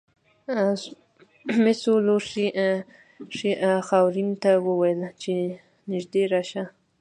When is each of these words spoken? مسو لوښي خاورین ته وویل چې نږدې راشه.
مسو 1.63 1.93
لوښي 2.05 2.45
خاورین 3.87 4.29
ته 4.43 4.51
وویل 4.67 5.01
چې 5.21 5.33
نږدې 5.91 6.23
راشه. 6.33 6.63